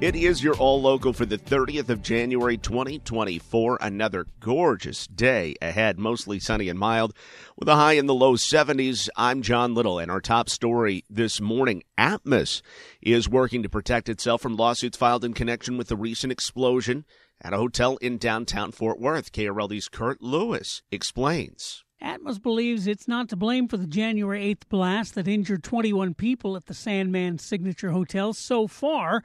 [0.00, 3.78] It is your all local for the 30th of January 2024.
[3.80, 7.14] Another gorgeous day ahead, mostly sunny and mild,
[7.56, 9.08] with a high in the low 70s.
[9.16, 12.60] I'm John Little, and our top story this morning Atmos
[13.00, 17.04] is working to protect itself from lawsuits filed in connection with the recent explosion
[17.40, 19.32] at a hotel in downtown Fort Worth.
[19.32, 21.84] KRLD's Kurt Lewis explains.
[22.02, 26.56] Atmos believes it's not to blame for the January 8th blast that injured 21 people
[26.56, 29.22] at the Sandman Signature Hotel so far.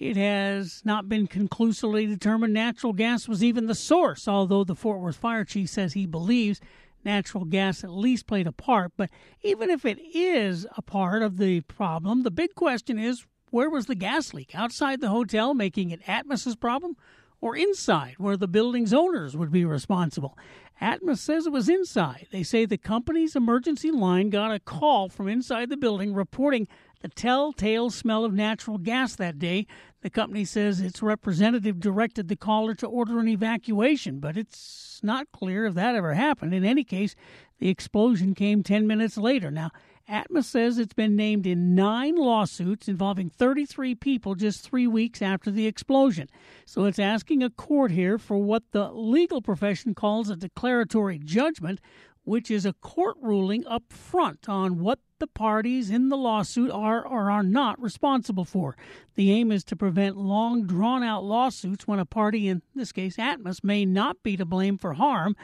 [0.00, 4.98] It has not been conclusively determined natural gas was even the source, although the Fort
[4.98, 6.58] Worth fire chief says he believes
[7.04, 8.92] natural gas at least played a part.
[8.96, 9.10] But
[9.42, 13.86] even if it is a part of the problem, the big question is where was
[13.86, 14.54] the gas leak?
[14.54, 16.96] Outside the hotel, making it Atmos's problem?
[17.42, 20.36] Or inside, where the building's owners would be responsible?
[20.80, 22.26] Atmos says it was inside.
[22.32, 26.68] They say the company's emergency line got a call from inside the building reporting
[27.00, 29.66] the telltale smell of natural gas that day.
[30.02, 35.32] The company says its representative directed the caller to order an evacuation, but it's not
[35.32, 36.54] clear if that ever happened.
[36.54, 37.14] In any case,
[37.58, 39.50] the explosion came 10 minutes later.
[39.50, 39.70] Now,
[40.10, 45.52] Atmos says it's been named in nine lawsuits involving 33 people just three weeks after
[45.52, 46.28] the explosion.
[46.66, 51.80] So it's asking a court here for what the legal profession calls a declaratory judgment,
[52.30, 57.04] which is a court ruling up front on what the parties in the lawsuit are
[57.04, 58.76] or are not responsible for.
[59.16, 63.16] The aim is to prevent long drawn out lawsuits when a party, in this case
[63.16, 65.34] Atmos, may not be to blame for harm.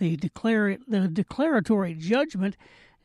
[0.00, 2.56] The, declar- the declaratory judgment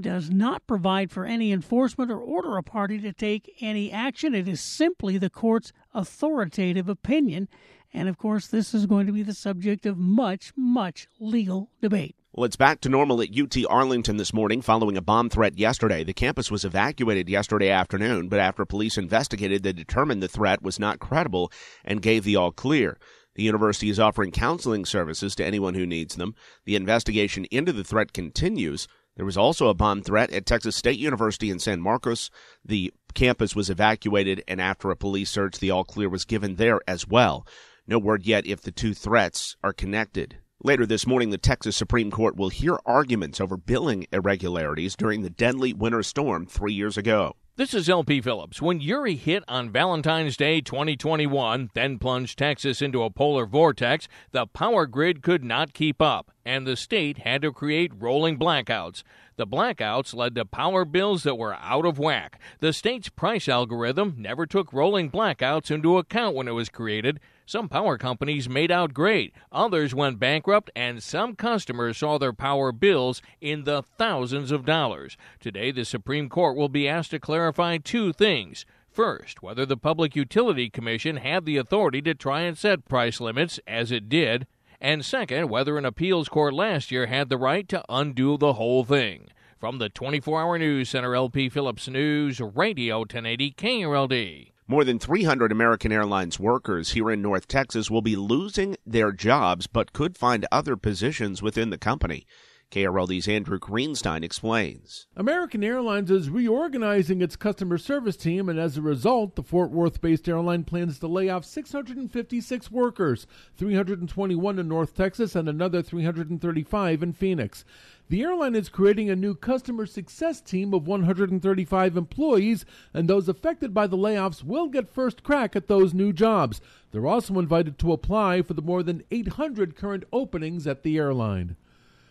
[0.00, 4.34] does not provide for any enforcement or order a party to take any action.
[4.34, 7.48] It is simply the court's authoritative opinion.
[7.92, 12.16] And of course, this is going to be the subject of much, much legal debate.
[12.32, 16.04] Well, it's back to normal at UT Arlington this morning following a bomb threat yesterday.
[16.04, 20.78] The campus was evacuated yesterday afternoon, but after police investigated, they determined the threat was
[20.78, 21.50] not credible
[21.84, 22.98] and gave the all clear.
[23.34, 26.36] The university is offering counseling services to anyone who needs them.
[26.66, 28.86] The investigation into the threat continues.
[29.16, 32.30] There was also a bomb threat at Texas State University in San Marcos.
[32.64, 36.78] The campus was evacuated, and after a police search, the all clear was given there
[36.86, 37.44] as well.
[37.88, 40.36] No word yet if the two threats are connected.
[40.62, 45.30] Later this morning, the Texas Supreme Court will hear arguments over billing irregularities during the
[45.30, 47.34] deadly winter storm three years ago.
[47.56, 48.60] This is LP Phillips.
[48.60, 54.46] When Uri hit on Valentine's Day 2021, then plunged Texas into a polar vortex, the
[54.46, 59.02] power grid could not keep up, and the state had to create rolling blackouts.
[59.36, 62.38] The blackouts led to power bills that were out of whack.
[62.58, 67.18] The state's price algorithm never took rolling blackouts into account when it was created.
[67.50, 72.70] Some power companies made out great, others went bankrupt, and some customers saw their power
[72.70, 75.16] bills in the thousands of dollars.
[75.40, 78.64] Today, the Supreme Court will be asked to clarify two things.
[78.88, 83.58] First, whether the Public Utility Commission had the authority to try and set price limits,
[83.66, 84.46] as it did,
[84.80, 88.84] and second, whether an appeals court last year had the right to undo the whole
[88.84, 89.26] thing.
[89.58, 94.49] From the 24 hour news center, LP Phillips News, Radio 1080 KRLD.
[94.70, 99.66] More than 300 American Airlines workers here in North Texas will be losing their jobs
[99.66, 102.24] but could find other positions within the company.
[102.70, 105.08] KRLD's Andrew Greenstein explains.
[105.16, 110.00] American Airlines is reorganizing its customer service team, and as a result, the Fort Worth
[110.00, 113.26] based airline plans to lay off 656 workers,
[113.56, 117.64] 321 in North Texas and another 335 in Phoenix.
[118.10, 123.72] The airline is creating a new customer success team of 135 employees, and those affected
[123.72, 126.60] by the layoffs will get first crack at those new jobs.
[126.90, 131.54] They're also invited to apply for the more than 800 current openings at the airline.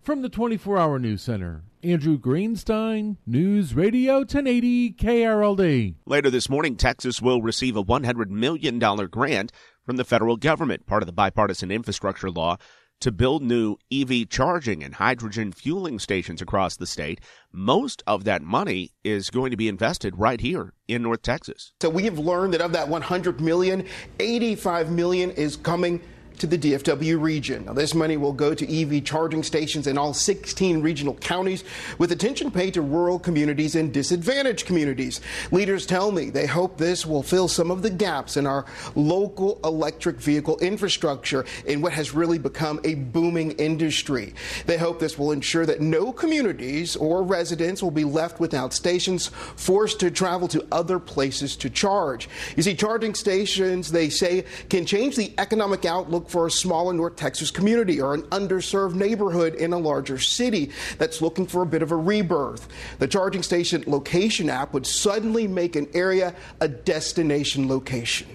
[0.00, 5.96] From the 24 Hour News Center, Andrew Greenstein, News Radio 1080 KRLD.
[6.06, 9.50] Later this morning, Texas will receive a $100 million grant
[9.84, 12.58] from the federal government, part of the bipartisan infrastructure law
[13.00, 17.20] to build new EV charging and hydrogen fueling stations across the state.
[17.52, 21.72] Most of that money is going to be invested right here in North Texas.
[21.80, 23.86] So we have learned that of that 100 million,
[24.18, 26.00] 85 million is coming
[26.40, 27.66] to the DFW region.
[27.66, 31.64] Now, this money will go to EV charging stations in all 16 regional counties,
[31.98, 35.20] with attention paid to rural communities and disadvantaged communities.
[35.52, 38.64] Leaders tell me they hope this will fill some of the gaps in our
[38.94, 44.34] local electric vehicle infrastructure in what has really become a booming industry.
[44.64, 49.28] They hope this will ensure that no communities or residents will be left without stations,
[49.56, 52.28] forced to travel to other places to charge.
[52.56, 57.16] You see, charging stations, they say, can change the economic outlook for a smaller North
[57.16, 61.82] Texas community or an underserved neighborhood in a larger city that's looking for a bit
[61.82, 62.68] of a rebirth.
[62.98, 68.28] The charging station location app would suddenly make an area a destination location.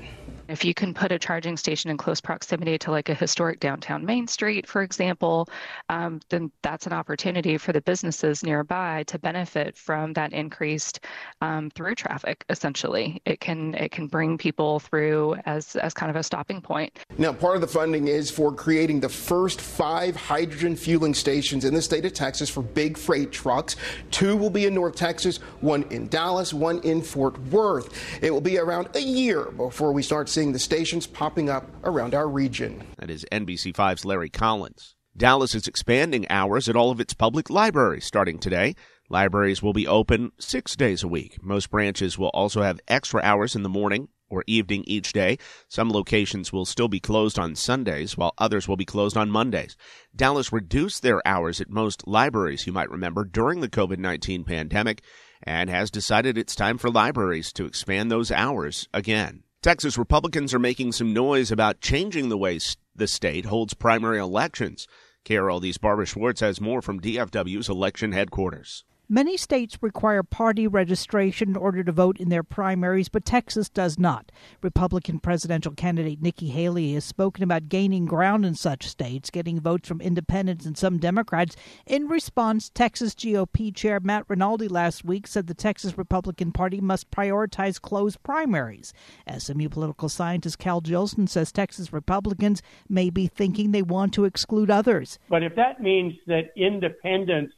[0.48, 4.06] If you can put a charging station in close proximity to like a historic downtown
[4.06, 5.50] Main Street, for example,
[5.90, 11.00] um, then that's an opportunity for the businesses nearby to benefit from that increased
[11.42, 12.46] um, through traffic.
[12.50, 17.00] Essentially, it can it can bring people through as as kind of a stopping point.
[17.18, 21.74] Now, part of the funding is for creating the first five hydrogen fueling stations in
[21.74, 23.78] the state of Texas for big freight trucks.
[24.12, 28.24] Two will be in North Texas, one in Dallas, one in Fort Worth.
[28.24, 32.14] It will be around a year before we start seeing the stations popping up around
[32.14, 32.84] our region.
[32.98, 34.94] That is NBC5's Larry Collins.
[35.16, 38.76] Dallas is expanding hours at all of its public libraries starting today.
[39.08, 41.42] Libraries will be open six days a week.
[41.42, 45.38] Most branches will also have extra hours in the morning or evening each day.
[45.70, 49.78] Some locations will still be closed on Sundays, while others will be closed on Mondays.
[50.14, 55.02] Dallas reduced their hours at most libraries, you might remember, during the COVID 19 pandemic,
[55.42, 59.44] and has decided it's time for libraries to expand those hours again.
[59.66, 62.60] Texas Republicans are making some noise about changing the way
[62.96, 64.88] the state holds primary elections.
[65.26, 68.84] KRLD's Barbara Schwartz has more from DFW's election headquarters.
[69.08, 74.00] Many states require party registration in order to vote in their primaries, but Texas does
[74.00, 74.32] not.
[74.64, 79.88] Republican presidential candidate Nikki Haley has spoken about gaining ground in such states, getting votes
[79.88, 81.56] from independents and some Democrats.
[81.86, 87.12] In response, Texas GOP Chair Matt Rinaldi last week said the Texas Republican Party must
[87.12, 88.92] prioritize closed primaries.
[89.38, 94.72] SMU political scientist Cal Jillson says Texas Republicans may be thinking they want to exclude
[94.72, 95.20] others.
[95.30, 97.54] But if that means that independents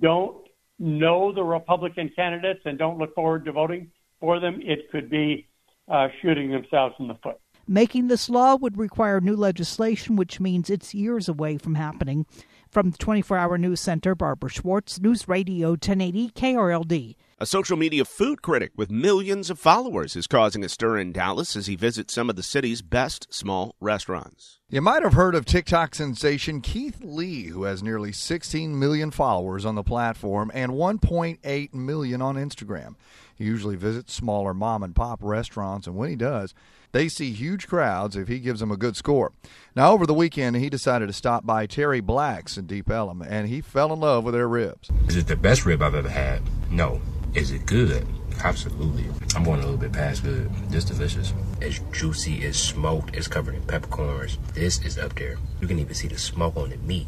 [0.00, 0.43] don't
[0.78, 3.90] know the Republican candidates and don't look forward to voting
[4.20, 5.46] for them, it could be
[5.88, 7.38] uh, shooting themselves in the foot.
[7.66, 12.26] Making this law would require new legislation, which means it's years away from happening.
[12.70, 17.16] From the 24 Hour News Center, Barbara Schwartz, News Radio 1080 KRLD.
[17.38, 21.56] A social media food critic with millions of followers is causing a stir in Dallas
[21.56, 24.60] as he visits some of the city's best small restaurants.
[24.74, 29.64] You might have heard of TikTok sensation Keith Lee, who has nearly 16 million followers
[29.64, 32.96] on the platform and 1.8 million on Instagram.
[33.36, 36.54] He usually visits smaller mom and pop restaurants, and when he does,
[36.90, 39.30] they see huge crowds if he gives them a good score.
[39.76, 43.46] Now, over the weekend, he decided to stop by Terry Black's in Deep Ellum, and
[43.46, 44.90] he fell in love with their ribs.
[45.06, 46.42] Is it the best rib I've ever had?
[46.68, 47.00] No.
[47.32, 48.08] Is it good?
[48.42, 49.04] Absolutely.
[49.36, 50.50] I'm going a little bit past good.
[50.70, 51.32] This delicious.
[51.62, 54.38] As juicy as smoked, it's covered in peppercorns.
[54.54, 55.36] This is up there.
[55.60, 57.06] You can even see the smoke on the meat.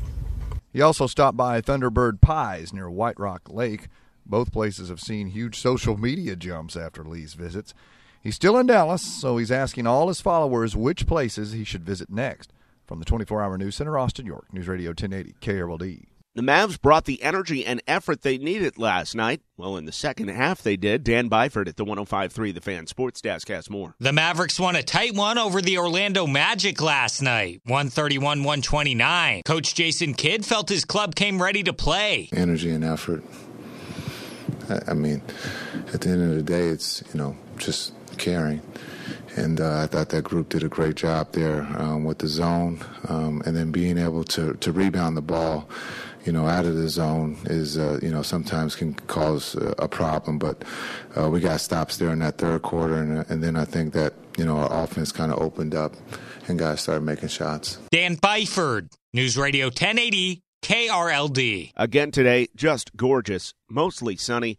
[0.73, 3.89] He also stopped by Thunderbird Pies near White Rock Lake.
[4.25, 7.73] Both places have seen huge social media jumps after Lee's visits.
[8.23, 12.11] He's still in Dallas, so he's asking all his followers which places he should visit
[12.11, 12.53] next.
[12.87, 16.07] From the 24 Hour News Center, Austin, York, News Radio 1080, KRLD.
[16.37, 19.41] The Mavs brought the energy and effort they needed last night.
[19.57, 21.03] Well, in the second half, they did.
[21.03, 23.95] Dan Byford at the 105.3 The Fan Sports Desk has more.
[24.01, 29.45] The Mavericks won a tight one over the Orlando Magic last night, 131 129.
[29.47, 32.29] Coach Jason Kidd felt his club came ready to play.
[32.35, 33.25] Energy and effort.
[34.87, 35.23] I mean,
[35.95, 38.61] at the end of the day, it's, you know, just caring.
[39.37, 42.85] And uh, I thought that group did a great job there um, with the zone
[43.09, 45.67] um, and then being able to, to rebound the ball
[46.27, 49.87] you know, out of the zone is, uh, you know, sometimes can cause uh, a
[49.87, 50.39] problem.
[50.39, 50.65] But
[51.17, 54.15] uh, we got stops there in that third quarter, and, and then I think that,
[54.37, 55.95] you know, our offense kind of opened up
[56.49, 57.79] and guys started making shots.
[57.91, 61.73] Dan Byford, News Radio 1080, KRLD.
[61.77, 64.59] Again today, just gorgeous, mostly sunny